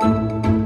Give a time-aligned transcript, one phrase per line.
[0.00, 0.59] Música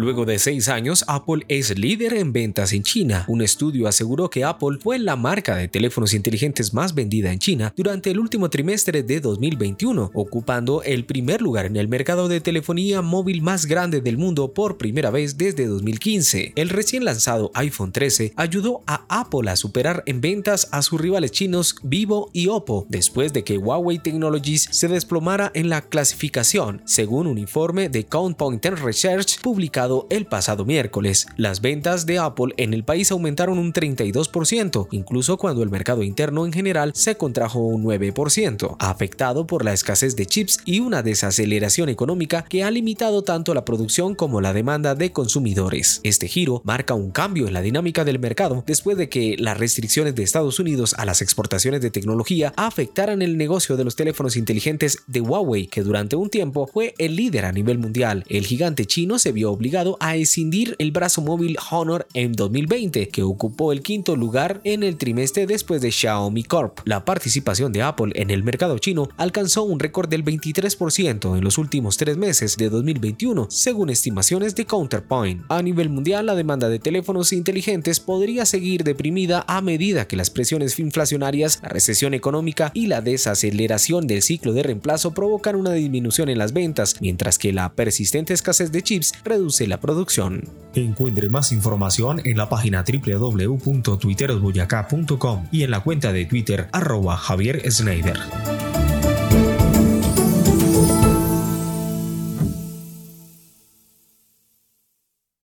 [0.00, 3.26] Luego de seis años, Apple es líder en ventas en China.
[3.28, 7.74] Un estudio aseguró que Apple fue la marca de teléfonos inteligentes más vendida en China
[7.76, 13.02] durante el último trimestre de 2021, ocupando el primer lugar en el mercado de telefonía
[13.02, 16.54] móvil más grande del mundo por primera vez desde 2015.
[16.56, 21.32] El recién lanzado iPhone 13 ayudó a Apple a superar en ventas a sus rivales
[21.32, 27.26] chinos Vivo y Oppo, después de que Huawei Technologies se desplomara en la clasificación, según
[27.26, 31.26] un informe de Countpoint Research publicado el pasado miércoles.
[31.36, 36.46] Las ventas de Apple en el país aumentaron un 32%, incluso cuando el mercado interno
[36.46, 41.88] en general se contrajo un 9%, afectado por la escasez de chips y una desaceleración
[41.88, 46.00] económica que ha limitado tanto la producción como la demanda de consumidores.
[46.04, 50.14] Este giro marca un cambio en la dinámica del mercado después de que las restricciones
[50.14, 54.98] de Estados Unidos a las exportaciones de tecnología afectaran el negocio de los teléfonos inteligentes
[55.06, 58.24] de Huawei, que durante un tiempo fue el líder a nivel mundial.
[58.28, 63.22] El gigante chino se vio obligado a escindir el brazo móvil Honor en 2020, que
[63.22, 66.80] ocupó el quinto lugar en el trimestre después de Xiaomi Corp.
[66.84, 71.56] La participación de Apple en el mercado chino alcanzó un récord del 23% en los
[71.56, 75.44] últimos tres meses de 2021, según estimaciones de Counterpoint.
[75.48, 80.28] A nivel mundial, la demanda de teléfonos inteligentes podría seguir deprimida a medida que las
[80.28, 86.28] presiones inflacionarias, la recesión económica y la desaceleración del ciclo de reemplazo provocan una disminución
[86.28, 90.44] en las ventas, mientras que la persistente escasez de chips reduce la producción.
[90.74, 97.62] Encuentre más información en la página www.twitterosboyacá.com y en la cuenta de Twitter arroba Javier
[97.70, 98.18] Snyder.